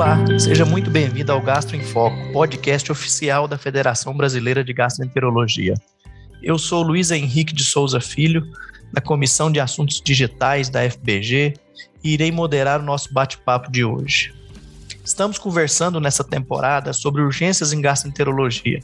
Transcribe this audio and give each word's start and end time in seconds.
Olá, 0.00 0.16
seja 0.38 0.64
muito 0.64 0.90
bem-vindo 0.90 1.30
ao 1.30 1.42
Gastro 1.42 1.76
em 1.76 1.82
Foco, 1.82 2.16
podcast 2.32 2.90
oficial 2.90 3.46
da 3.46 3.58
Federação 3.58 4.16
Brasileira 4.16 4.64
de 4.64 4.72
Gastroenterologia. 4.72 5.74
Eu 6.42 6.58
sou 6.58 6.82
Luiz 6.82 7.10
Henrique 7.10 7.52
de 7.52 7.62
Souza 7.62 8.00
Filho, 8.00 8.50
da 8.90 9.02
Comissão 9.02 9.52
de 9.52 9.60
Assuntos 9.60 10.00
Digitais 10.00 10.70
da 10.70 10.80
FBG, 10.90 11.52
e 12.02 12.14
irei 12.14 12.32
moderar 12.32 12.80
o 12.80 12.82
nosso 12.82 13.12
bate-papo 13.12 13.70
de 13.70 13.84
hoje. 13.84 14.32
Estamos 15.04 15.38
conversando 15.38 16.00
nessa 16.00 16.24
temporada 16.24 16.94
sobre 16.94 17.20
urgências 17.20 17.74
em 17.74 17.82
gastroenterologia, 17.82 18.80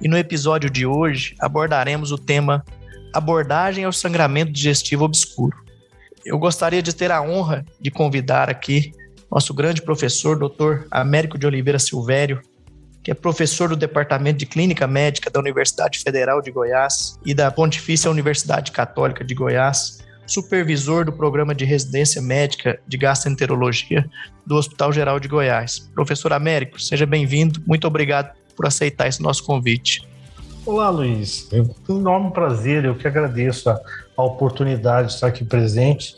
e 0.00 0.06
no 0.06 0.16
episódio 0.16 0.70
de 0.70 0.86
hoje 0.86 1.34
abordaremos 1.40 2.12
o 2.12 2.18
tema 2.18 2.64
Abordagem 3.12 3.82
ao 3.82 3.92
sangramento 3.92 4.52
digestivo 4.52 5.02
obscuro. 5.02 5.56
Eu 6.24 6.38
gostaria 6.38 6.80
de 6.80 6.94
ter 6.94 7.10
a 7.10 7.20
honra 7.20 7.66
de 7.80 7.90
convidar 7.90 8.48
aqui 8.48 8.92
nosso 9.32 9.54
grande 9.54 9.80
professor, 9.80 10.38
doutor 10.38 10.86
Américo 10.90 11.38
de 11.38 11.46
Oliveira 11.46 11.78
Silvério, 11.78 12.42
que 13.02 13.10
é 13.10 13.14
professor 13.14 13.70
do 13.70 13.76
Departamento 13.76 14.38
de 14.38 14.44
Clínica 14.44 14.86
Médica 14.86 15.30
da 15.30 15.40
Universidade 15.40 16.00
Federal 16.00 16.42
de 16.42 16.50
Goiás 16.50 17.18
e 17.24 17.32
da 17.32 17.50
Pontifícia 17.50 18.10
Universidade 18.10 18.70
Católica 18.70 19.24
de 19.24 19.34
Goiás, 19.34 20.04
supervisor 20.26 21.06
do 21.06 21.12
programa 21.14 21.54
de 21.54 21.64
residência 21.64 22.20
médica 22.20 22.78
de 22.86 22.98
gastroenterologia 22.98 24.06
do 24.46 24.56
Hospital 24.56 24.92
Geral 24.92 25.18
de 25.18 25.28
Goiás. 25.28 25.90
Professor 25.94 26.34
Américo, 26.34 26.78
seja 26.78 27.06
bem-vindo. 27.06 27.62
Muito 27.66 27.86
obrigado 27.86 28.36
por 28.54 28.66
aceitar 28.66 29.08
esse 29.08 29.22
nosso 29.22 29.44
convite. 29.44 30.06
Olá, 30.66 30.90
Luiz. 30.90 31.48
É 31.50 31.62
um 31.90 31.98
enorme 31.98 32.30
prazer. 32.32 32.84
Eu 32.84 32.94
que 32.94 33.08
agradeço 33.08 33.70
a, 33.70 33.80
a 34.14 34.22
oportunidade 34.22 35.08
de 35.08 35.14
estar 35.14 35.28
aqui 35.28 35.42
presente 35.42 36.14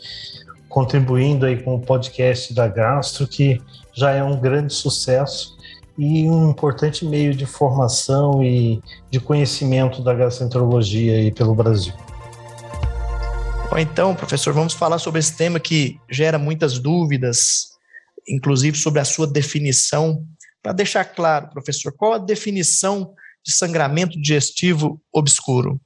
contribuindo 0.75 1.45
aí 1.45 1.63
com 1.63 1.75
o 1.75 1.79
podcast 1.79 2.53
da 2.53 2.67
Gastro, 2.67 3.25
que 3.25 3.61
já 3.93 4.11
é 4.11 4.21
um 4.21 4.37
grande 4.37 4.73
sucesso 4.73 5.55
e 5.97 6.29
um 6.29 6.49
importante 6.49 7.05
meio 7.05 7.33
de 7.33 7.45
formação 7.45 8.43
e 8.43 8.81
de 9.09 9.21
conhecimento 9.21 10.03
da 10.03 10.13
gastroenterologia 10.13 11.15
aí 11.15 11.31
pelo 11.31 11.55
Brasil. 11.55 11.93
Bom, 13.69 13.77
então, 13.77 14.13
professor, 14.13 14.53
vamos 14.53 14.73
falar 14.73 14.99
sobre 14.99 15.19
esse 15.21 15.37
tema 15.37 15.61
que 15.61 15.97
gera 16.11 16.37
muitas 16.37 16.77
dúvidas, 16.77 17.69
inclusive 18.27 18.77
sobre 18.77 18.99
a 18.99 19.05
sua 19.05 19.25
definição. 19.25 20.25
Para 20.61 20.73
deixar 20.73 21.05
claro, 21.05 21.51
professor, 21.51 21.93
qual 21.93 22.11
a 22.11 22.17
definição 22.17 23.13
de 23.45 23.53
sangramento 23.53 24.19
digestivo 24.19 25.01
obscuro? 25.13 25.79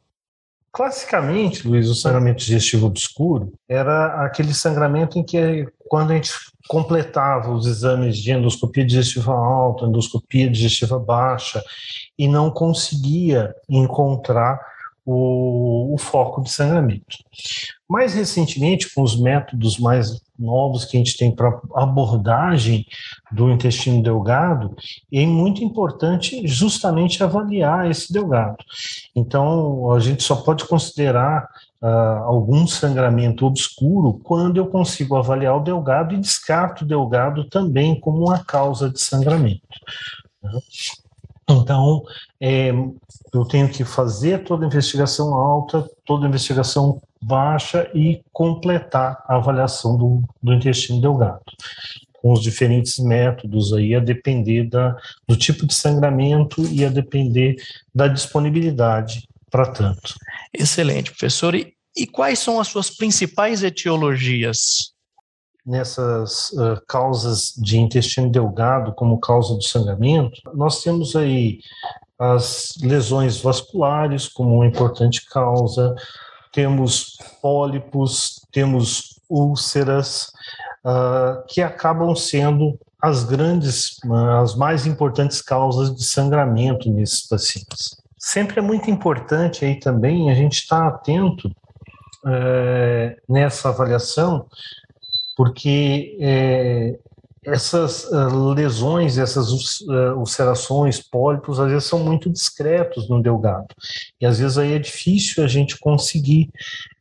Classicamente, 0.72 1.67
Luiz, 1.67 1.89
o 1.89 1.95
sangramento 1.95 2.39
digestivo 2.39 2.86
obscuro 2.86 3.53
era 3.67 4.23
aquele 4.23 4.53
sangramento 4.53 5.17
em 5.17 5.23
que, 5.23 5.67
quando 5.88 6.11
a 6.11 6.16
gente 6.16 6.31
completava 6.67 7.52
os 7.52 7.66
exames 7.66 8.17
de 8.17 8.31
endoscopia 8.31 8.86
digestiva 8.86 9.34
alta, 9.34 9.86
endoscopia 9.86 10.50
digestiva 10.50 11.00
baixa, 11.00 11.64
e 12.17 12.28
não 12.28 12.52
conseguia 12.52 13.56
encontrar 13.67 14.59
o, 15.12 15.96
o 15.96 15.98
foco 15.98 16.44
de 16.44 16.52
sangramento. 16.52 17.18
Mais 17.90 18.14
recentemente, 18.14 18.94
com 18.94 19.02
os 19.02 19.20
métodos 19.20 19.80
mais 19.80 20.22
novos 20.38 20.86
que 20.86 20.96
a 20.96 21.00
gente 21.00 21.18
tem 21.18 21.36
para 21.36 21.60
abordagem 21.74 22.86
do 23.32 23.50
intestino 23.50 24.04
delgado, 24.04 24.76
é 25.12 25.26
muito 25.26 25.64
importante 25.64 26.46
justamente 26.48 27.24
avaliar 27.24 27.90
esse 27.90 28.14
delgado. 28.14 28.58
Então, 29.16 29.92
a 29.92 30.00
gente 30.00 30.22
só 30.22 30.36
pode 30.36 30.68
considerar 30.68 31.50
uh, 31.82 31.88
algum 32.26 32.68
sangramento 32.68 33.48
obscuro 33.48 34.20
quando 34.23 34.58
eu 34.58 34.68
consigo 34.68 35.16
avaliar 35.16 35.58
o 35.58 35.64
delgado 35.64 36.14
e 36.14 36.20
descarto 36.20 36.86
o 36.86 36.88
delgado 36.88 37.50
também 37.50 38.00
como 38.00 38.28
uma 38.28 38.44
causa 38.46 38.92
de 38.92 39.02
sangramento. 39.02 39.68
Então, 41.50 42.03
é, 42.39 42.69
eu 43.33 43.45
tenho 43.45 43.67
que 43.67 43.83
fazer 43.83 44.43
toda 44.43 44.65
a 44.65 44.67
investigação 44.67 45.33
alta, 45.33 45.89
toda 46.05 46.26
a 46.26 46.30
investigação 46.30 47.02
baixa 47.21 47.89
e 47.93 48.21
completar 48.32 49.23
a 49.27 49.36
avaliação 49.36 49.98
do, 49.98 50.23
do 50.42 50.54
intestino 50.54 51.02
delgado 51.02 51.42
com 52.21 52.33
os 52.33 52.42
diferentes 52.42 52.99
métodos 52.99 53.73
aí, 53.73 53.95
a 53.95 53.99
depender 53.99 54.65
da, 54.65 54.95
do 55.26 55.38
tipo 55.38 55.65
de 55.65 55.73
sangramento 55.73 56.61
e 56.67 56.83
a 56.83 56.89
depender 56.89 57.55
da 57.95 58.09
disponibilidade 58.09 59.23
para 59.49 59.65
tanto. 59.71 60.15
Excelente, 60.54 61.11
professor. 61.11 61.55
E, 61.55 61.73
e, 61.95 62.05
quais 62.05 62.39
são 62.39 62.59
as 62.59 62.67
suas 62.67 62.89
principais 62.89 63.64
etiologias? 63.64 64.93
Nessas 65.65 66.52
uh, 66.52 66.81
causas 66.87 67.53
de 67.58 67.77
intestino 67.77 68.30
delgado 68.30 68.93
como 68.93 69.20
causa 69.20 69.55
do 69.55 69.64
sangramento, 69.64 70.42
nós 70.53 70.81
temos 70.81 71.15
aí 71.15 71.59
as 72.17 72.73
lesões 72.81 73.39
vasculares 73.42 74.27
como 74.27 74.55
uma 74.55 74.67
importante 74.67 75.25
causa, 75.30 75.95
temos 76.52 77.17
pólipos, 77.42 78.45
temos 78.52 79.20
úlceras, 79.30 80.31
uh, 80.83 81.45
que 81.47 81.61
acabam 81.61 82.15
sendo 82.15 82.77
as 83.02 83.23
grandes, 83.23 83.97
as 84.41 84.55
mais 84.55 84.86
importantes 84.86 85.41
causas 85.41 85.95
de 85.95 86.03
sangramento 86.03 86.91
nesses 86.91 87.27
pacientes. 87.27 87.95
Sempre 88.17 88.59
é 88.59 88.61
muito 88.61 88.91
importante 88.91 89.64
aí 89.64 89.80
também 89.80 90.30
a 90.30 90.36
gente 90.36 90.59
estar 90.59 90.86
atento 90.86 91.47
uh, 91.47 93.15
nessa 93.27 93.70
avaliação, 93.70 94.45
porque 95.39 96.17
eh, 96.20 97.00
essas 97.45 98.04
uh, 98.11 98.50
lesões, 98.54 99.17
essas 99.17 99.80
uh, 99.83 100.17
ulcerações, 100.17 101.00
pólipos, 101.00 101.61
às 101.61 101.72
vezes 101.72 101.88
são 101.88 102.00
muito 102.00 102.30
discretos 102.30 103.08
no 103.08 103.23
delgado. 103.23 103.73
E 104.20 104.26
às 104.26 104.39
vezes 104.39 104.58
aí 104.58 104.73
é 104.73 104.80
difícil 104.80 105.42
a 105.42 105.48
gente 105.48 105.80
conseguir 105.80 106.50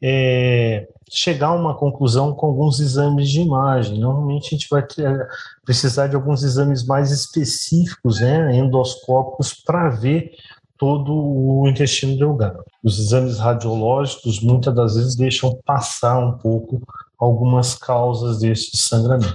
é, 0.01 0.87
chegar 1.11 1.49
a 1.49 1.55
uma 1.55 1.75
conclusão 1.75 2.33
com 2.33 2.47
alguns 2.47 2.79
exames 2.79 3.29
de 3.29 3.41
imagem. 3.41 3.99
Normalmente 3.99 4.47
a 4.47 4.51
gente 4.51 4.69
vai 4.71 4.87
ter, 4.87 5.27
precisar 5.65 6.07
de 6.07 6.15
alguns 6.15 6.45
exames 6.45 6.87
mais 6.87 7.11
específicos, 7.11 8.21
né, 8.21 8.55
endoscópicos, 8.55 9.53
para 9.53 9.89
ver 9.89 10.31
todo 10.79 11.13
o 11.13 11.69
intestino 11.69 12.17
delgado. 12.17 12.63
Os 12.85 13.01
exames 13.01 13.37
radiológicos 13.41 14.41
muitas 14.41 14.73
das 14.73 14.95
vezes 14.95 15.17
deixam 15.17 15.59
passar 15.67 16.21
um 16.21 16.39
pouco 16.39 16.81
algumas 17.19 17.75
causas 17.75 18.39
desse 18.39 18.77
sangramento. 18.77 19.35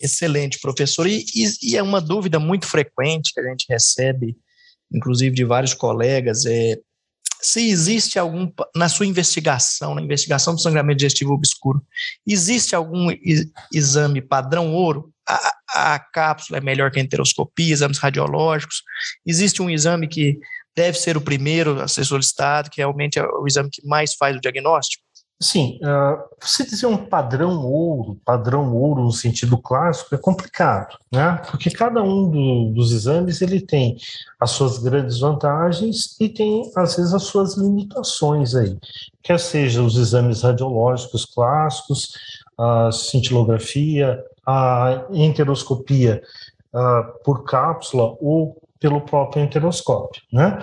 Excelente, 0.00 0.58
professor. 0.60 1.06
E, 1.06 1.24
e, 1.34 1.70
e, 1.70 1.76
é 1.76 1.82
uma 1.82 2.00
dúvida 2.00 2.38
muito 2.38 2.66
frequente 2.66 3.32
que 3.32 3.40
a 3.40 3.48
gente 3.48 3.66
recebe, 3.68 4.36
inclusive 4.92 5.34
de 5.34 5.44
vários 5.44 5.74
colegas, 5.74 6.44
é 6.46 6.78
se 7.44 7.68
existe 7.68 8.18
algum, 8.18 8.50
na 8.74 8.88
sua 8.88 9.04
investigação, 9.04 9.94
na 9.94 10.00
investigação 10.00 10.54
do 10.54 10.60
sangramento 10.60 10.96
digestivo 10.96 11.34
obscuro, 11.34 11.82
existe 12.26 12.74
algum 12.74 13.08
exame 13.72 14.22
padrão 14.22 14.72
ouro? 14.72 15.12
A, 15.28 15.94
a 15.94 15.98
cápsula 15.98 16.56
é 16.58 16.60
melhor 16.62 16.90
que 16.90 16.98
a 16.98 17.02
enteroscopia, 17.02 17.70
exames 17.70 17.98
radiológicos? 17.98 18.82
Existe 19.26 19.60
um 19.60 19.68
exame 19.68 20.08
que 20.08 20.38
deve 20.74 20.98
ser 20.98 21.18
o 21.18 21.20
primeiro 21.20 21.80
a 21.82 21.86
ser 21.86 22.04
solicitado, 22.04 22.70
que 22.70 22.78
realmente 22.78 23.18
é 23.18 23.24
o 23.26 23.46
exame 23.46 23.68
que 23.70 23.86
mais 23.86 24.14
faz 24.14 24.36
o 24.36 24.40
diagnóstico? 24.40 25.04
Sim, 25.40 25.78
uh, 25.82 26.22
você 26.40 26.64
dizer 26.64 26.86
um 26.86 26.96
padrão 26.96 27.66
ouro, 27.66 28.18
padrão 28.24 28.74
ouro 28.74 29.02
no 29.02 29.12
sentido 29.12 29.58
clássico, 29.58 30.14
é 30.14 30.18
complicado, 30.18 30.96
né? 31.12 31.42
Porque 31.50 31.70
cada 31.70 32.02
um 32.02 32.30
do, 32.30 32.72
dos 32.72 32.92
exames 32.92 33.42
ele 33.42 33.60
tem 33.60 33.96
as 34.40 34.52
suas 34.52 34.78
grandes 34.78 35.18
vantagens 35.18 36.16
e 36.20 36.28
tem, 36.28 36.70
às 36.76 36.96
vezes, 36.96 37.12
as 37.12 37.24
suas 37.24 37.56
limitações 37.56 38.54
aí. 38.54 38.78
Quer 39.22 39.40
seja 39.40 39.82
os 39.82 39.96
exames 39.96 40.42
radiológicos 40.42 41.24
clássicos, 41.24 42.12
a 42.56 42.92
cintilografia, 42.92 44.22
a 44.46 45.04
enteroscopia 45.10 46.22
uh, 46.72 47.24
por 47.24 47.44
cápsula 47.44 48.16
ou 48.20 48.56
pelo 48.84 49.00
próprio 49.00 49.42
enteroscópio. 49.42 50.20
Né? 50.30 50.58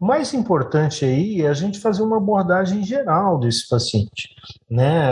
O 0.00 0.06
mais 0.06 0.32
importante 0.32 1.04
aí 1.04 1.42
é 1.42 1.48
a 1.48 1.52
gente 1.52 1.80
fazer 1.80 2.04
uma 2.04 2.18
abordagem 2.18 2.84
geral 2.84 3.36
desse 3.36 3.68
paciente, 3.68 4.28
né? 4.70 5.02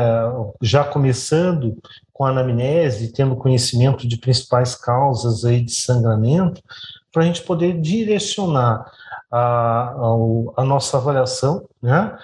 já 0.62 0.84
começando 0.84 1.76
com 2.12 2.24
a 2.24 2.30
anamnese, 2.30 3.12
tendo 3.12 3.34
conhecimento 3.34 4.06
de 4.06 4.16
principais 4.16 4.76
causas 4.76 5.44
aí 5.44 5.60
de 5.60 5.72
sangramento, 5.72 6.62
para 7.12 7.24
a 7.24 7.26
gente 7.26 7.42
poder 7.42 7.80
direcionar 7.80 8.88
a, 9.28 9.38
a, 9.38 10.14
a 10.58 10.64
nossa 10.64 10.98
avaliação, 10.98 11.68
né? 11.82 12.16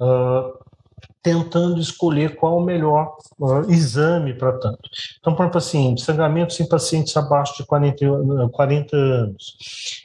Uh, 0.00 0.61
tentando 1.22 1.80
escolher 1.80 2.36
qual 2.36 2.58
o 2.58 2.64
melhor 2.64 3.16
uh, 3.38 3.70
exame 3.70 4.34
para 4.34 4.52
tanto. 4.58 4.80
Então, 5.20 5.34
por 5.34 5.42
exemplo, 5.42 5.58
assim, 5.58 5.96
sangramentos 5.96 6.58
em 6.58 6.68
pacientes 6.68 7.16
abaixo 7.16 7.56
de 7.56 7.66
40, 7.66 8.48
40 8.50 8.96
anos. 8.96 9.56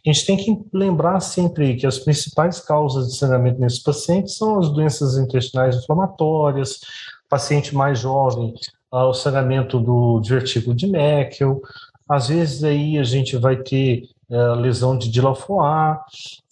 A 0.05 0.11
gente 0.11 0.25
tem 0.25 0.37
que 0.37 0.57
lembrar 0.71 1.19
sempre 1.19 1.75
que 1.75 1.87
as 1.87 1.97
principais 1.97 2.59
causas 2.59 3.07
de 3.07 3.17
sangramento 3.17 3.59
nesses 3.59 3.79
pacientes 3.79 4.37
são 4.37 4.59
as 4.59 4.69
doenças 4.69 5.17
intestinais 5.17 5.75
inflamatórias, 5.75 6.79
paciente 7.27 7.75
mais 7.75 7.99
jovem, 7.99 8.53
uh, 8.91 9.05
o 9.05 9.13
sangramento 9.13 9.79
do 9.79 10.19
divertículo 10.21 10.75
de 10.75 10.87
Meckel, 10.87 11.61
às 12.07 12.29
vezes 12.29 12.63
aí 12.63 12.97
a 12.97 13.03
gente 13.03 13.35
vai 13.35 13.57
ter 13.57 14.03
é, 14.29 14.37
lesão 14.55 14.97
de 14.97 15.09
Dilafoar 15.09 16.03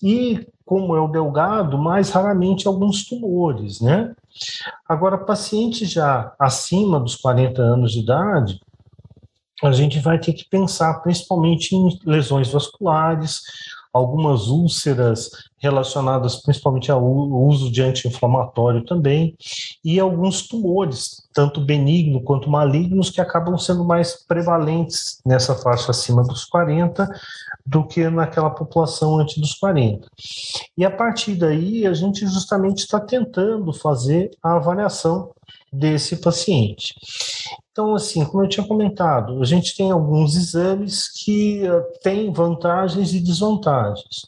e, 0.01 0.45
como 0.65 0.95
é 0.95 0.99
o 0.99 1.07
delgado, 1.07 1.77
mais 1.77 2.09
raramente 2.09 2.67
alguns 2.67 3.05
tumores, 3.05 3.79
né? 3.79 4.15
Agora, 4.87 5.17
paciente 5.17 5.85
já 5.85 6.33
acima 6.39 6.99
dos 6.99 7.15
40 7.15 7.61
anos 7.61 7.91
de 7.91 7.99
idade, 7.99 8.59
a 9.63 9.71
gente 9.71 9.99
vai 9.99 10.19
ter 10.19 10.33
que 10.33 10.45
pensar 10.49 11.01
principalmente 11.01 11.75
em 11.75 11.99
lesões 12.05 12.51
vasculares, 12.51 13.41
algumas 13.95 14.47
úlceras 14.47 15.29
relacionadas 15.57 16.41
principalmente 16.41 16.91
ao 16.91 17.01
uso 17.01 17.71
de 17.71 17.81
anti-inflamatório 17.81 18.83
também, 18.83 19.37
e 19.85 19.97
alguns 20.01 20.45
tumores, 20.45 21.23
tanto 21.33 21.61
benignos 21.61 22.21
quanto 22.25 22.49
malignos, 22.49 23.09
que 23.09 23.21
acabam 23.21 23.57
sendo 23.57 23.85
mais 23.85 24.25
prevalentes 24.27 25.21
nessa 25.25 25.55
faixa 25.55 25.91
acima 25.91 26.23
dos 26.23 26.43
40 26.43 27.07
do 27.65 27.87
que 27.87 28.09
naquela 28.09 28.49
população 28.49 29.17
antes 29.17 29.37
dos 29.37 29.53
40. 29.53 30.05
E 30.77 30.83
a 30.83 30.91
partir 30.91 31.35
daí, 31.35 31.87
a 31.87 31.93
gente 31.93 32.27
justamente 32.27 32.79
está 32.79 32.99
tentando 32.99 33.71
fazer 33.71 34.29
a 34.43 34.57
avaliação 34.57 35.31
desse 35.71 36.17
paciente. 36.17 36.93
Então, 37.71 37.93
assim, 37.93 38.23
como 38.25 38.43
eu 38.43 38.49
tinha 38.49 38.65
comentado, 38.65 39.41
a 39.41 39.45
gente 39.45 39.75
tem 39.75 39.91
alguns 39.91 40.35
exames 40.35 41.09
que 41.09 41.61
uh, 41.67 41.83
têm 42.01 42.31
vantagens 42.31 43.13
e 43.13 43.19
desvantagens. 43.19 44.25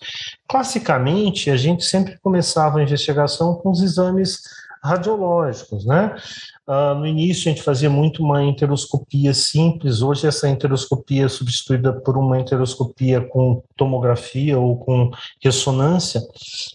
Classicamente, 0.48 1.50
a 1.50 1.58
gente 1.58 1.84
sempre 1.84 2.18
começava 2.20 2.80
a 2.80 2.84
investigação 2.84 3.56
com 3.56 3.72
os 3.72 3.82
exames 3.82 4.42
radiológicos, 4.84 5.86
né? 5.86 6.16
Uh, 6.68 6.94
no 6.96 7.08
início 7.08 7.50
a 7.50 7.54
gente 7.54 7.64
fazia 7.64 7.90
muito 7.90 8.22
uma 8.22 8.44
enteroscopia 8.44 9.34
simples, 9.34 10.02
hoje 10.02 10.28
essa 10.28 10.50
enteroscopia 10.50 11.24
é 11.24 11.30
substituída 11.30 11.94
por 11.94 12.18
uma 12.18 12.38
enteroscopia 12.38 13.22
com 13.22 13.64
tomografia 13.78 14.60
ou 14.60 14.78
com 14.78 15.10
ressonância, 15.42 16.22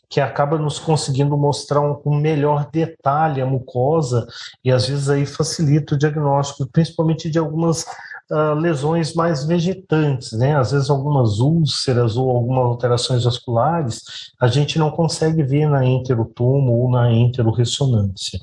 que 0.08 0.18
acaba 0.18 0.56
nos 0.56 0.78
conseguindo 0.78 1.36
mostrar 1.36 1.82
um, 1.82 2.00
um 2.06 2.16
melhor 2.16 2.70
detalhe 2.72 3.42
a 3.42 3.46
mucosa 3.46 4.26
e 4.64 4.72
às 4.72 4.88
vezes 4.88 5.10
aí 5.10 5.26
facilita 5.26 5.94
o 5.94 5.98
diagnóstico, 5.98 6.66
principalmente 6.72 7.30
de 7.30 7.38
algumas 7.38 7.84
Uh, 8.30 8.54
lesões 8.54 9.12
mais 9.12 9.44
vegetantes, 9.44 10.32
né? 10.32 10.56
Às 10.56 10.72
vezes 10.72 10.88
algumas 10.88 11.38
úlceras 11.38 12.16
ou 12.16 12.30
algumas 12.30 12.64
alterações 12.64 13.24
vasculares 13.24 14.00
a 14.40 14.46
gente 14.46 14.78
não 14.78 14.90
consegue 14.90 15.42
ver 15.42 15.68
na 15.68 15.84
enterotomo 15.84 16.72
ou 16.72 16.90
na 16.90 17.12
enteroressonância. 17.12 18.40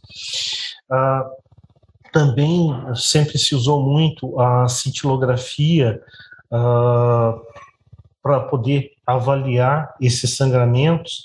Uh, 0.91 1.38
também 2.11 2.71
sempre 2.95 3.37
se 3.37 3.55
usou 3.55 3.81
muito 3.81 4.39
a 4.39 4.67
cintilografia 4.67 6.01
uh, 6.51 7.39
para 8.21 8.41
poder 8.41 8.91
avaliar 9.05 9.95
esses 9.99 10.35
sangramentos, 10.35 11.23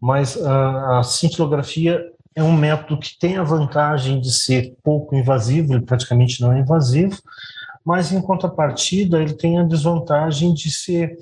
mas 0.00 0.36
a, 0.36 0.98
a 0.98 1.02
cintilografia 1.02 2.02
é 2.34 2.42
um 2.42 2.52
método 2.52 2.98
que 2.98 3.18
tem 3.18 3.36
a 3.36 3.42
vantagem 3.42 4.20
de 4.20 4.32
ser 4.32 4.74
pouco 4.82 5.14
invasivo, 5.14 5.74
ele 5.74 5.84
praticamente 5.84 6.40
não 6.40 6.52
é 6.52 6.60
invasivo, 6.60 7.20
mas 7.84 8.12
em 8.12 8.20
contrapartida 8.20 9.20
ele 9.20 9.34
tem 9.34 9.58
a 9.58 9.64
desvantagem 9.64 10.54
de 10.54 10.70
ser 10.70 11.16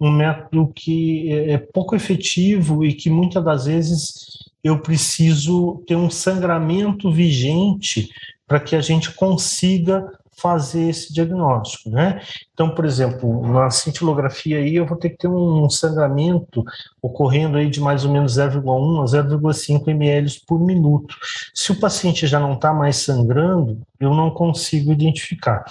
um 0.00 0.10
método 0.10 0.72
que 0.74 1.32
é, 1.32 1.52
é 1.52 1.58
pouco 1.58 1.94
efetivo 1.94 2.84
e 2.84 2.94
que 2.94 3.08
muitas 3.08 3.44
das 3.44 3.64
vezes 3.66 4.38
eu 4.62 4.78
preciso 4.80 5.82
ter 5.86 5.96
um 5.96 6.10
sangramento 6.10 7.10
vigente 7.10 8.10
para 8.50 8.58
que 8.58 8.74
a 8.74 8.80
gente 8.80 9.14
consiga 9.14 10.10
fazer 10.32 10.88
esse 10.88 11.12
diagnóstico, 11.12 11.88
né? 11.88 12.20
Então, 12.52 12.74
por 12.74 12.84
exemplo, 12.84 13.46
na 13.46 13.70
cintilografia 13.70 14.58
aí 14.58 14.74
eu 14.74 14.84
vou 14.84 14.96
ter 14.96 15.10
que 15.10 15.18
ter 15.18 15.28
um 15.28 15.70
sangramento 15.70 16.64
ocorrendo 17.00 17.58
aí 17.58 17.70
de 17.70 17.80
mais 17.80 18.04
ou 18.04 18.10
menos 18.10 18.38
0,1 18.38 19.02
a 19.02 19.04
0,5 19.04 19.88
ml 19.88 20.40
por 20.48 20.58
minuto. 20.58 21.14
Se 21.54 21.70
o 21.70 21.78
paciente 21.78 22.26
já 22.26 22.40
não 22.40 22.54
está 22.54 22.72
mais 22.74 22.96
sangrando, 22.96 23.80
eu 24.00 24.12
não 24.12 24.32
consigo 24.32 24.90
identificar. 24.90 25.64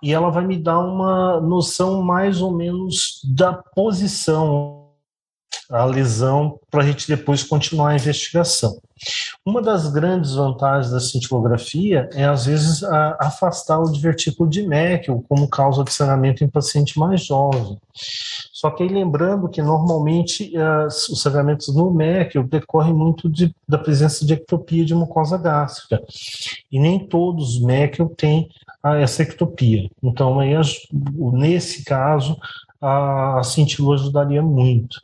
E 0.00 0.14
ela 0.14 0.30
vai 0.30 0.46
me 0.46 0.56
dar 0.56 0.78
uma 0.78 1.42
noção 1.42 2.02
mais 2.02 2.40
ou 2.40 2.56
menos 2.56 3.20
da 3.22 3.52
posição 3.52 4.83
a 5.70 5.84
lesão 5.84 6.58
para 6.70 6.82
a 6.82 6.86
gente 6.86 7.08
depois 7.08 7.42
continuar 7.42 7.90
a 7.90 7.96
investigação. 7.96 8.78
Uma 9.44 9.60
das 9.60 9.88
grandes 9.92 10.34
vantagens 10.34 10.92
da 10.92 11.00
cintilografia 11.00 12.08
é, 12.14 12.24
às 12.24 12.46
vezes, 12.46 12.82
a, 12.84 13.16
afastar 13.20 13.78
o 13.80 13.90
divertículo 13.90 14.48
de 14.48 14.66
Meckel 14.66 15.24
como 15.28 15.48
causa 15.48 15.84
de 15.84 15.92
sangramento 15.92 16.44
em 16.44 16.48
paciente 16.48 16.98
mais 16.98 17.24
jovem. 17.24 17.78
Só 18.52 18.70
que 18.70 18.82
aí 18.82 18.88
lembrando 18.88 19.48
que 19.48 19.60
normalmente 19.60 20.56
as, 20.56 21.08
os 21.08 21.20
sangramentos 21.20 21.74
no 21.74 21.92
Meckel 21.92 22.44
decorrem 22.44 22.94
muito 22.94 23.28
de, 23.28 23.54
da 23.68 23.76
presença 23.76 24.24
de 24.24 24.32
ectopia 24.32 24.84
de 24.84 24.94
mucosa 24.94 25.36
gástrica. 25.36 26.02
E 26.70 26.78
nem 26.78 27.06
todos 27.06 27.56
os 27.56 27.60
Meckel 27.60 28.08
têm 28.16 28.48
essa 29.00 29.22
ectopia. 29.22 29.88
Então, 30.02 30.38
aí, 30.40 30.52
nesse 31.32 31.84
caso, 31.84 32.38
a, 32.84 33.40
a 33.40 33.42
cintilo 33.42 33.92
ajudaria 33.92 34.42
muito. 34.42 35.00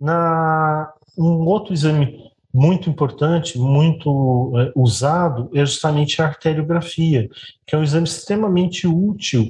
Na, 0.00 0.92
um 1.16 1.46
outro 1.46 1.72
exame 1.72 2.30
muito 2.52 2.90
importante, 2.90 3.58
muito 3.58 4.52
é, 4.58 4.72
usado, 4.76 5.50
é 5.54 5.64
justamente 5.64 6.20
a 6.20 6.26
arteriografia, 6.26 7.28
que 7.66 7.74
é 7.74 7.78
um 7.78 7.82
exame 7.82 8.06
extremamente 8.06 8.86
útil 8.86 9.48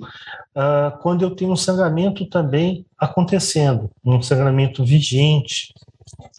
uh, 0.57 0.97
quando 1.01 1.23
eu 1.23 1.35
tenho 1.35 1.51
um 1.51 1.57
sangramento 1.57 2.27
também 2.27 2.87
acontecendo, 2.97 3.91
um 4.05 4.23
sangramento 4.23 4.85
vigente, 4.85 5.75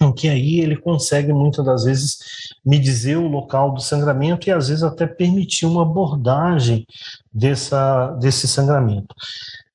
em 0.02 0.14
que 0.14 0.30
aí 0.30 0.62
ele 0.62 0.78
consegue 0.78 1.34
muitas 1.34 1.66
das 1.66 1.84
vezes 1.84 2.18
me 2.66 2.80
dizer 2.80 3.18
o 3.18 3.28
local 3.28 3.74
do 3.74 3.82
sangramento 3.82 4.48
e 4.48 4.52
às 4.52 4.70
vezes 4.70 4.84
até 4.84 5.06
permitir 5.06 5.66
uma 5.66 5.82
abordagem 5.82 6.86
dessa, 7.34 8.12
desse 8.22 8.48
sangramento. 8.48 9.14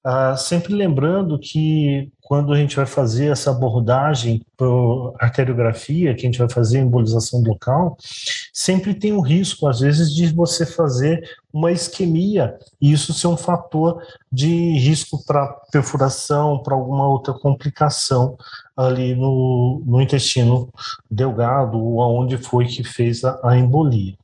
Ah, 0.04 0.36
sempre 0.36 0.72
lembrando 0.72 1.38
que 1.38 2.10
quando 2.20 2.52
a 2.52 2.56
gente 2.56 2.76
vai 2.76 2.86
fazer 2.86 3.32
essa 3.32 3.50
abordagem 3.50 4.44
para 4.56 4.66
arteriografia, 5.18 6.14
que 6.14 6.20
a 6.20 6.24
gente 6.26 6.38
vai 6.38 6.48
fazer 6.48 6.78
embolização 6.78 7.40
local, 7.40 7.96
sempre 8.52 8.94
tem 8.94 9.12
o 9.12 9.20
risco, 9.20 9.66
às 9.66 9.80
vezes, 9.80 10.14
de 10.14 10.32
você 10.32 10.64
fazer 10.64 11.22
uma 11.52 11.72
isquemia 11.72 12.56
e 12.80 12.92
isso 12.92 13.12
ser 13.12 13.26
um 13.26 13.36
fator 13.36 14.00
de 14.30 14.78
risco 14.78 15.24
para 15.24 15.46
perfuração, 15.72 16.62
para 16.62 16.74
alguma 16.74 17.08
outra 17.08 17.34
complicação 17.34 18.36
ali 18.76 19.16
no, 19.16 19.82
no 19.84 20.00
intestino 20.00 20.68
delgado 21.10 21.82
ou 21.82 22.00
aonde 22.02 22.36
foi 22.38 22.66
que 22.66 22.84
fez 22.84 23.24
a, 23.24 23.40
a 23.42 23.58
embolia. 23.58 24.14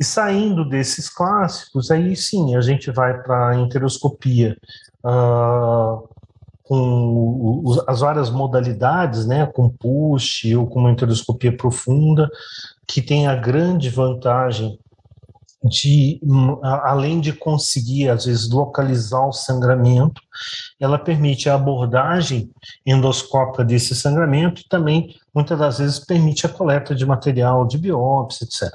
E 0.00 0.04
saindo 0.04 0.68
desses 0.68 1.08
clássicos, 1.08 1.90
aí 1.90 2.16
sim 2.16 2.56
a 2.56 2.60
gente 2.60 2.90
vai 2.90 3.22
para 3.22 3.50
a 3.50 3.56
enteroscopia 3.56 4.56
uh, 5.04 6.08
com 6.62 7.62
as 7.86 8.00
várias 8.00 8.30
modalidades, 8.30 9.26
né, 9.26 9.46
com 9.46 9.68
push 9.68 10.44
ou 10.56 10.66
com 10.66 10.80
uma 10.80 10.90
enteroscopia 10.90 11.56
profunda, 11.56 12.28
que 12.86 13.02
tem 13.02 13.26
a 13.26 13.36
grande 13.36 13.90
vantagem 13.90 14.78
de, 15.64 16.20
além 16.62 17.20
de 17.20 17.32
conseguir, 17.32 18.08
às 18.08 18.24
vezes, 18.24 18.50
localizar 18.50 19.26
o 19.26 19.32
sangramento, 19.32 20.20
ela 20.80 20.98
permite 20.98 21.48
a 21.48 21.54
abordagem 21.54 22.50
endoscópica 22.84 23.64
desse 23.64 23.94
sangramento 23.94 24.60
e 24.60 24.68
também, 24.68 25.14
muitas 25.32 25.58
das 25.58 25.78
vezes, 25.78 25.98
permite 26.00 26.46
a 26.46 26.48
coleta 26.48 26.94
de 26.94 27.06
material 27.06 27.64
de 27.64 27.78
biópsia, 27.78 28.44
etc. 28.44 28.74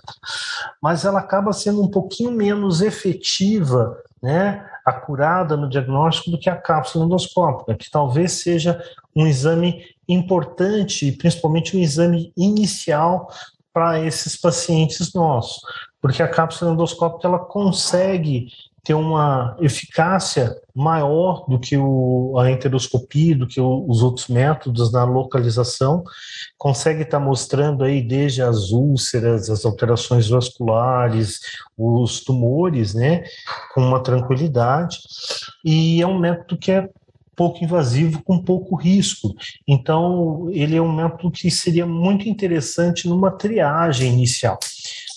Mas 0.82 1.03
ela 1.03 1.20
acaba 1.20 1.51
sendo 1.51 1.82
um 1.82 1.89
pouquinho 1.89 2.32
menos 2.32 2.82
efetiva, 2.82 3.98
né, 4.24 4.65
acurada 4.86 5.58
no 5.58 5.70
diagnóstico 5.70 6.32
do 6.32 6.39
que 6.39 6.50
a 6.50 6.56
cápsula 6.56 7.06
endoscópica, 7.06 7.75
que 7.75 7.91
talvez 7.91 8.44
seja 8.44 8.82
um 9.13 9.27
exame 9.27 9.84
importante, 10.08 11.12
principalmente 11.12 11.75
um 11.75 11.82
exame 11.82 12.32
inicial 12.38 13.29
para 13.74 14.00
esses 14.00 14.38
pacientes 14.38 15.13
nossos 15.13 15.62
porque 16.07 16.23
a 16.23 16.27
cápsula 16.27 16.71
endoscópica 16.71 17.27
ela 17.27 17.37
consegue 17.37 18.47
ter 18.81 18.93
uma 18.93 19.57
eficácia 19.59 20.55
maior 20.73 21.45
do 21.49 21.59
que 21.59 21.75
o, 21.75 22.39
a 22.39 22.49
enteroscopia, 22.49 23.35
do 23.35 23.45
que 23.45 23.59
o, 23.59 23.85
os 23.89 24.01
outros 24.01 24.29
métodos 24.29 24.89
na 24.93 25.03
localização, 25.03 26.05
consegue 26.57 27.01
estar 27.01 27.19
tá 27.19 27.25
mostrando 27.25 27.83
aí 27.83 28.01
desde 28.01 28.41
as 28.41 28.71
úlceras, 28.71 29.49
as 29.49 29.65
alterações 29.65 30.29
vasculares, 30.29 31.41
os 31.77 32.21
tumores, 32.23 32.93
né, 32.93 33.25
com 33.73 33.81
uma 33.81 34.01
tranquilidade, 34.01 34.99
e 35.65 36.01
é 36.01 36.07
um 36.07 36.17
método 36.17 36.57
que 36.57 36.71
é 36.71 36.89
pouco 37.35 37.61
invasivo, 37.61 38.23
com 38.23 38.41
pouco 38.41 38.75
risco. 38.75 39.35
Então, 39.67 40.49
ele 40.51 40.77
é 40.77 40.81
um 40.81 40.91
método 40.91 41.29
que 41.29 41.51
seria 41.51 41.85
muito 41.85 42.29
interessante 42.29 43.09
numa 43.09 43.29
triagem 43.29 44.13
inicial. 44.13 44.57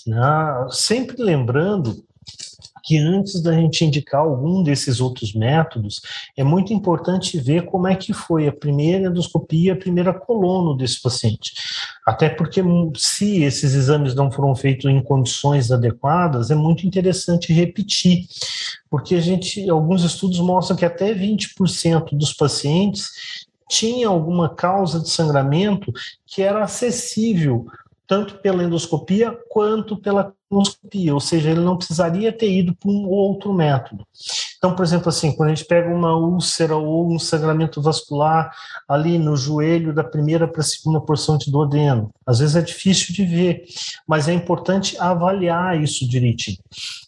Né? 0.07 0.67
Sempre 0.71 1.21
lembrando 1.21 2.03
que 2.83 2.97
antes 2.97 3.41
da 3.41 3.53
gente 3.53 3.85
indicar 3.85 4.21
algum 4.21 4.63
desses 4.63 4.99
outros 4.99 5.33
métodos, 5.33 6.01
é 6.35 6.43
muito 6.43 6.73
importante 6.73 7.39
ver 7.39 7.65
como 7.65 7.87
é 7.87 7.95
que 7.95 8.13
foi 8.13 8.47
a 8.47 8.51
primeira 8.51 9.07
endoscopia, 9.07 9.73
a 9.73 9.77
primeira 9.77 10.13
colono 10.13 10.75
desse 10.75 11.01
paciente. 11.01 11.53
Até 12.05 12.29
porque 12.29 12.61
se 12.97 13.43
esses 13.43 13.73
exames 13.75 14.15
não 14.15 14.31
foram 14.31 14.55
feitos 14.55 14.89
em 14.89 15.01
condições 15.01 15.71
adequadas, 15.71 16.49
é 16.49 16.55
muito 16.55 16.85
interessante 16.85 17.53
repetir, 17.53 18.25
porque 18.89 19.15
a 19.15 19.21
gente, 19.21 19.69
alguns 19.69 20.03
estudos 20.03 20.39
mostram 20.39 20.75
que 20.75 20.85
até 20.85 21.13
20% 21.13 22.17
dos 22.17 22.33
pacientes 22.33 23.11
tinha 23.69 24.07
alguma 24.07 24.49
causa 24.49 24.99
de 24.99 25.09
sangramento 25.09 25.93
que 26.25 26.41
era 26.41 26.63
acessível 26.63 27.67
tanto 28.11 28.39
pela 28.39 28.61
endoscopia 28.61 29.33
quanto 29.47 29.95
pela 29.95 30.33
colonoscopia, 30.49 31.13
ou 31.13 31.19
seja, 31.21 31.49
ele 31.49 31.61
não 31.61 31.77
precisaria 31.77 32.29
ter 32.33 32.51
ido 32.51 32.75
para 32.75 32.91
um 32.91 33.07
outro 33.07 33.53
método. 33.53 34.05
Então, 34.57 34.75
por 34.75 34.83
exemplo, 34.83 35.07
assim, 35.07 35.31
quando 35.31 35.47
a 35.47 35.55
gente 35.55 35.65
pega 35.65 35.87
uma 35.87 36.13
úlcera 36.13 36.75
ou 36.75 37.09
um 37.09 37.17
sangramento 37.17 37.81
vascular 37.81 38.53
ali 38.85 39.17
no 39.17 39.37
joelho 39.37 39.93
da 39.93 40.03
primeira 40.03 40.45
para 40.45 40.59
a 40.59 40.65
segunda 40.65 40.99
porção 40.99 41.37
de 41.37 41.49
duodeno, 41.49 42.13
às 42.25 42.39
vezes 42.39 42.57
é 42.57 42.61
difícil 42.61 43.15
de 43.15 43.23
ver, 43.23 43.63
mas 44.05 44.27
é 44.27 44.33
importante 44.33 44.97
avaliar 44.99 45.81
isso 45.81 46.05
direitinho. 46.05 46.57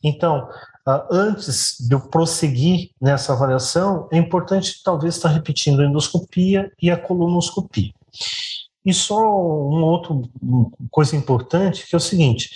Então, 0.01 0.47
ah, 0.85 1.05
antes 1.11 1.75
de 1.81 1.93
eu 1.93 1.99
prosseguir 1.99 2.91
nessa 3.01 3.33
avaliação, 3.33 4.07
é 4.09 4.17
importante 4.17 4.81
talvez 4.81 5.17
estar 5.17 5.27
repetindo 5.27 5.81
a 5.81 5.85
endoscopia 5.85 6.71
e 6.81 6.89
a 6.89 6.95
colonoscopia. 6.95 7.91
E 8.85 8.93
só 8.93 9.17
uma 9.17 9.85
outra 9.85 10.13
coisa 10.91 11.15
importante, 11.15 11.87
que 11.87 11.95
é 11.95 11.97
o 11.97 12.01
seguinte, 12.01 12.51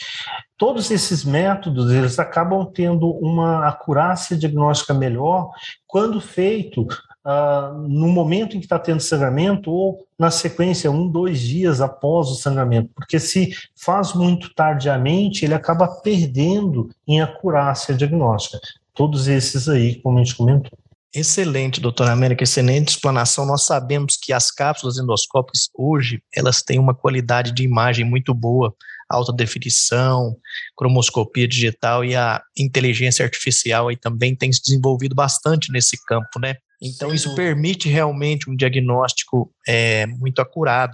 todos 0.58 0.92
esses 0.92 1.24
métodos, 1.24 1.92
eles 1.92 2.20
acabam 2.20 2.66
tendo 2.66 3.10
uma 3.12 3.68
acurácia 3.68 4.36
diagnóstica 4.36 4.94
melhor 4.94 5.52
quando 5.88 6.20
feito 6.20 6.82
uh, 7.28 7.78
no 7.88 8.08
momento 8.08 8.56
em 8.56 8.60
que 8.60 8.66
está 8.66 8.80
tendo 8.80 9.02
sangramento 9.02 9.72
ou 9.72 10.06
na 10.18 10.32
sequência, 10.32 10.90
um, 10.90 11.08
dois 11.08 11.40
dias 11.40 11.82
após 11.82 12.30
o 12.30 12.36
sangramento, 12.36 12.90
porque 12.96 13.20
se 13.20 13.52
faz 13.76 14.14
muito 14.14 14.54
tardiamente, 14.54 15.46
ele 15.46 15.54
acaba 15.54 15.88
perdendo 15.88 16.90
em 17.08 17.22
acurácia 17.22 17.94
diagnóstica. 17.94 18.60
Todos 18.94 19.28
esses 19.28 19.70
aí, 19.70 20.02
como 20.02 20.18
a 20.18 20.24
gente 20.24 20.36
comentou. 20.36 20.78
Excelente, 21.14 21.80
doutora 21.80 22.12
América, 22.12 22.44
excelente 22.44 22.90
explanação. 22.90 23.46
Nós 23.46 23.64
sabemos 23.64 24.18
que 24.22 24.34
as 24.34 24.52
cápsulas 24.52 24.98
endoscópicas 24.98 25.70
hoje, 25.74 26.22
elas 26.36 26.62
têm 26.62 26.80
uma 26.80 26.94
qualidade 26.94 27.54
de 27.54 27.64
imagem 27.64 28.06
muito 28.06 28.34
boa, 28.34 28.76
alta 29.10 29.32
definição, 29.32 30.38
cromoscopia 30.76 31.48
digital 31.48 32.04
e 32.04 32.16
a 32.16 32.42
inteligência 32.58 33.24
artificial 33.24 33.88
aí 33.88 33.96
também 33.96 34.36
tem 34.36 34.52
se 34.52 34.62
desenvolvido 34.62 35.16
bastante 35.16 35.72
nesse 35.72 35.98
campo, 36.06 36.40
né? 36.40 36.56
Então, 36.82 37.14
isso 37.14 37.34
permite 37.34 37.90
realmente 37.90 38.50
um 38.50 38.56
diagnóstico 38.56 39.52
é, 39.68 40.06
muito 40.06 40.42
acurado. 40.42 40.94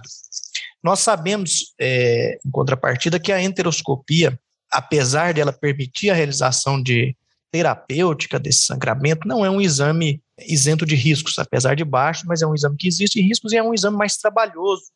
Nós 0.82 1.00
sabemos, 1.00 1.74
é, 1.78 2.38
em 2.44 2.50
contrapartida, 2.50 3.18
que 3.18 3.32
a 3.32 3.42
enteroscopia, 3.42 4.38
apesar 4.70 5.34
de 5.34 5.40
ela 5.40 5.52
permitir 5.52 6.08
a 6.08 6.14
realização 6.14 6.82
de 6.82 7.14
terapêutica 7.54 8.36
desse 8.36 8.64
sangramento, 8.64 9.28
não 9.28 9.44
é 9.44 9.48
um 9.48 9.60
exame 9.60 10.20
isento 10.40 10.84
de 10.84 10.96
riscos, 10.96 11.38
apesar 11.38 11.76
de 11.76 11.84
baixo, 11.84 12.24
mas 12.26 12.42
é 12.42 12.46
um 12.48 12.52
exame 12.52 12.76
que 12.76 12.88
existe 12.88 13.20
riscos 13.20 13.52
e 13.52 13.56
é 13.56 13.62
um 13.62 13.72
exame 13.72 13.96
mais 13.96 14.16
trabalhoso 14.16 14.86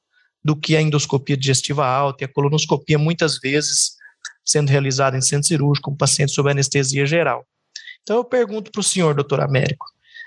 do 0.43 0.57
que 0.57 0.77
a 0.77 0.83
endoscopia 0.83 1.37
digestiva 1.37 1.87
alta 1.87 2.25
e 2.25 2.27
a 2.27 2.29
colonoscopia, 2.29 2.99
muitas 2.99 3.38
vezes 3.38 3.93
sendo 4.45 4.71
realizada 4.71 5.17
em 5.17 5.21
centro 5.21 5.47
cirúrgico 5.47 5.88
com 5.88 5.97
pacientes 5.97 6.35
sob 6.35 6.50
anestesia 6.50 7.07
geral. 7.07 7.47
Então 8.03 8.17
eu 8.17 8.25
pergunto 8.25 8.73
para 8.73 8.81
o 8.81 8.83
senhor, 8.83 9.15
doutor 9.15 9.41
Américo, 9.41 9.87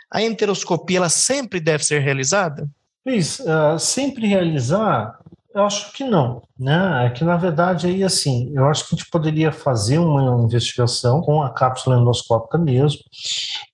a 0.09 0.21
enteroscopia 0.21 0.99
ela 0.99 1.09
sempre 1.09 1.59
deve 1.59 1.83
ser 1.83 1.99
realizada? 1.99 2.65
Luiz, 3.05 3.39
uh, 3.39 3.77
sempre 3.77 4.25
realizar 4.25 5.19
eu 5.53 5.63
acho 5.63 5.91
que 5.93 6.03
não, 6.03 6.41
né? 6.57 7.05
É 7.05 7.09
que 7.09 7.23
na 7.23 7.35
verdade 7.35 7.87
aí 7.87 8.03
assim, 8.03 8.51
eu 8.53 8.65
acho 8.65 8.87
que 8.87 8.95
a 8.95 8.97
gente 8.97 9.09
poderia 9.09 9.51
fazer 9.51 9.97
uma 9.97 10.43
investigação 10.43 11.21
com 11.21 11.41
a 11.41 11.49
cápsula 11.49 11.97
endoscópica 11.97 12.57
mesmo, 12.57 13.01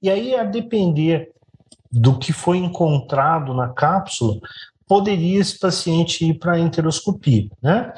e 0.02 0.10
aí 0.10 0.36
a 0.36 0.44
depender 0.44 1.32
do 1.92 2.18
que 2.18 2.34
foi 2.34 2.58
encontrado 2.58 3.54
na 3.54 3.70
cápsula, 3.70 4.40
poderia 4.88 5.40
esse 5.40 5.60
paciente 5.60 6.26
ir 6.26 6.36
para 6.36 6.54
a 6.54 6.60
enteroscopia, 6.60 7.48
né? 7.62 7.94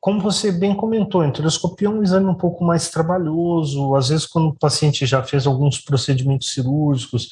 Como 0.00 0.20
você 0.20 0.52
bem 0.52 0.74
comentou, 0.74 1.22
a 1.22 1.26
enteroscopia 1.26 1.88
é 1.88 1.90
um 1.90 2.02
exame 2.02 2.26
um 2.26 2.34
pouco 2.34 2.64
mais 2.64 2.90
trabalhoso, 2.90 3.94
às 3.96 4.10
vezes 4.10 4.26
quando 4.26 4.48
o 4.48 4.54
paciente 4.54 5.06
já 5.06 5.22
fez 5.22 5.46
alguns 5.46 5.78
procedimentos 5.80 6.52
cirúrgicos, 6.52 7.28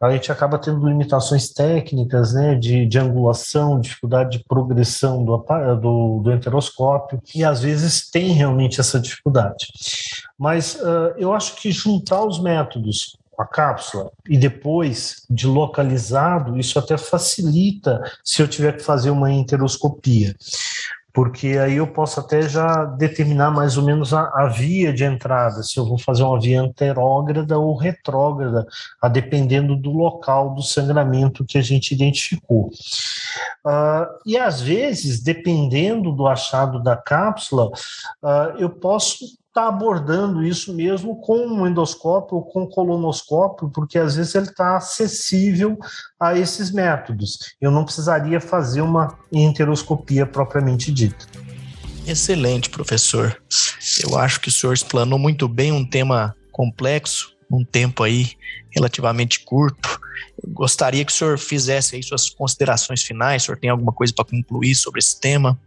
a 0.00 0.10
gente 0.10 0.32
acaba 0.32 0.58
tendo 0.58 0.86
limitações 0.86 1.52
técnicas, 1.52 2.34
né, 2.34 2.54
de, 2.54 2.86
de 2.86 2.98
angulação, 2.98 3.80
dificuldade 3.80 4.38
de 4.38 4.44
progressão 4.44 5.24
do, 5.24 5.36
do, 5.80 6.20
do 6.22 6.32
enteroscópio, 6.32 7.20
e 7.34 7.44
às 7.44 7.60
vezes 7.60 8.10
tem 8.10 8.32
realmente 8.32 8.80
essa 8.80 8.98
dificuldade. 8.98 9.66
Mas 10.38 10.74
uh, 10.76 11.14
eu 11.16 11.32
acho 11.32 11.56
que 11.56 11.70
juntar 11.70 12.24
os 12.24 12.40
métodos 12.40 13.16
a 13.38 13.44
cápsula 13.44 14.10
e 14.28 14.36
depois 14.36 15.26
de 15.28 15.46
localizado, 15.46 16.58
isso 16.58 16.78
até 16.78 16.96
facilita 16.96 18.02
se 18.24 18.42
eu 18.42 18.48
tiver 18.48 18.76
que 18.76 18.82
fazer 18.82 19.10
uma 19.10 19.32
enteroscopia 19.32 20.34
porque 21.16 21.56
aí 21.56 21.76
eu 21.76 21.86
posso 21.86 22.20
até 22.20 22.42
já 22.42 22.84
determinar 22.84 23.50
mais 23.50 23.78
ou 23.78 23.82
menos 23.82 24.12
a, 24.12 24.30
a, 24.34 24.48
via 24.48 24.92
de 24.92 25.02
entrada, 25.02 25.62
se 25.62 25.78
eu 25.78 25.86
vou 25.86 25.96
fazer 25.96 26.22
uma 26.22 26.38
via 26.38 26.60
anterógrada 26.60 27.58
ou 27.58 27.74
retrógrada, 27.74 28.66
a 29.00 29.08
dependendo 29.08 29.74
do 29.74 29.92
local 29.92 30.54
do 30.54 30.60
sangramento 30.60 31.42
que 31.42 31.56
a 31.56 31.62
gente 31.62 31.94
identificou. 31.94 32.66
Uh, 33.64 34.06
e 34.26 34.36
às 34.36 34.60
vezes, 34.60 35.22
dependendo 35.22 36.12
do 36.12 36.26
achado 36.26 36.82
da 36.82 36.98
cápsula, 36.98 37.68
uh, 38.22 38.58
eu 38.58 38.68
posso 38.68 39.24
está 39.56 39.68
abordando 39.68 40.44
isso 40.44 40.74
mesmo 40.74 41.16
com 41.16 41.46
um 41.46 41.66
endoscópio 41.66 42.36
ou 42.36 42.42
com 42.42 42.66
colonoscópio, 42.66 43.70
porque 43.70 43.98
às 43.98 44.14
vezes 44.14 44.34
ele 44.34 44.48
está 44.48 44.76
acessível 44.76 45.78
a 46.20 46.38
esses 46.38 46.70
métodos. 46.70 47.38
Eu 47.58 47.70
não 47.70 47.82
precisaria 47.82 48.38
fazer 48.38 48.82
uma 48.82 49.18
enteroscopia 49.32 50.26
propriamente 50.26 50.92
dita. 50.92 51.24
Excelente, 52.06 52.68
professor. 52.68 53.40
Eu 54.04 54.18
acho 54.18 54.40
que 54.40 54.50
o 54.50 54.52
senhor 54.52 54.74
explanou 54.74 55.18
muito 55.18 55.48
bem 55.48 55.72
um 55.72 55.88
tema 55.88 56.36
complexo, 56.52 57.34
um 57.50 57.64
tempo 57.64 58.02
aí 58.02 58.32
relativamente 58.70 59.40
curto. 59.40 59.98
Eu 60.44 60.52
gostaria 60.52 61.02
que 61.02 61.10
o 61.10 61.14
senhor 61.14 61.38
fizesse 61.38 61.96
aí 61.96 62.02
suas 62.02 62.28
considerações 62.28 63.02
finais. 63.02 63.42
O 63.42 63.46
senhor 63.46 63.58
tem 63.58 63.70
alguma 63.70 63.92
coisa 63.92 64.12
para 64.14 64.26
concluir 64.26 64.74
sobre 64.74 64.98
esse 64.98 65.18
tema? 65.18 65.58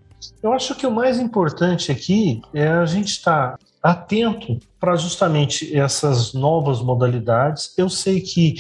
Eu 0.41 0.53
acho 0.53 0.75
que 0.75 0.87
o 0.87 0.91
mais 0.91 1.19
importante 1.19 1.91
aqui 1.91 2.41
é 2.53 2.67
a 2.67 2.85
gente 2.85 3.09
estar 3.09 3.57
atento 3.81 4.59
para 4.79 4.95
justamente 4.95 5.75
essas 5.75 6.33
novas 6.33 6.81
modalidades. 6.81 7.73
Eu 7.77 7.89
sei 7.89 8.21
que 8.21 8.55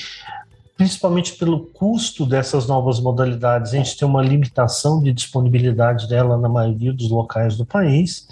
principalmente 0.79 1.33
pelo 1.33 1.65
custo 1.65 2.25
dessas 2.25 2.65
novas 2.65 3.01
modalidades, 3.01 3.73
a 3.73 3.75
gente 3.75 3.97
tem 3.97 4.07
uma 4.07 4.21
limitação 4.21 5.03
de 5.03 5.11
disponibilidade 5.11 6.07
dela 6.07 6.37
na 6.37 6.47
maioria 6.47 6.93
dos 6.93 7.09
locais 7.09 7.57
do 7.57 7.65
país, 7.65 8.25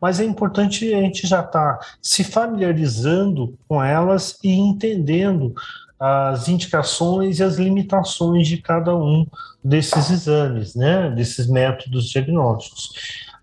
mas 0.00 0.20
é 0.20 0.24
importante 0.24 0.94
a 0.94 1.00
gente 1.00 1.26
já 1.26 1.40
estar 1.40 1.78
tá 1.78 1.86
se 2.00 2.22
familiarizando 2.22 3.58
com 3.66 3.82
elas 3.82 4.38
e 4.44 4.52
entendendo 4.52 5.52
as 6.00 6.48
indicações 6.48 7.38
e 7.38 7.44
as 7.44 7.56
limitações 7.56 8.48
de 8.48 8.56
cada 8.56 8.96
um 8.96 9.26
desses 9.62 10.10
exames, 10.10 10.74
né, 10.74 11.10
desses 11.10 11.46
métodos 11.46 12.08
diagnósticos. 12.08 12.92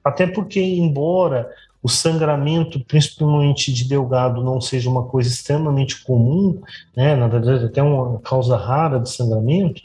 Até 0.04 0.26
porque, 0.26 0.60
embora 0.60 1.48
o 1.84 1.90
sangramento, 1.90 2.84
principalmente 2.84 3.72
de 3.72 3.86
delgado, 3.88 4.44
não 4.44 4.60
seja 4.60 4.90
uma 4.90 5.04
coisa 5.04 5.30
extremamente 5.30 6.04
comum, 6.04 6.60
né? 6.96 7.16
na 7.16 7.28
verdade, 7.28 7.66
até 7.66 7.84
uma 7.84 8.20
causa 8.20 8.58
rara 8.58 9.00
de 9.00 9.10
sangramento, 9.10 9.82